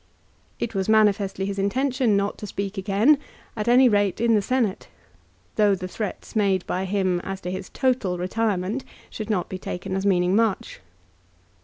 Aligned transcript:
It 0.59 0.73
was 0.73 0.89
manifestly 0.89 1.45
his 1.45 1.59
intention 1.59 2.17
not 2.17 2.35
to 2.39 2.47
speak 2.47 2.75
again, 2.75 3.19
at 3.55 3.67
any 3.67 3.87
rate 3.87 4.19
in 4.19 4.33
the 4.33 4.41
Senate; 4.41 4.87
though 5.57 5.75
the 5.75 5.87
threats 5.87 6.35
made 6.35 6.65
by 6.65 6.85
him 6.85 7.19
as 7.19 7.39
to 7.41 7.51
his 7.51 7.69
total 7.69 8.17
retirement 8.17 8.83
should 9.11 9.29
not 9.29 9.47
be 9.47 9.59
taken 9.59 9.95
as 9.95 10.03
meaning 10.03 10.35
much. 10.35 10.79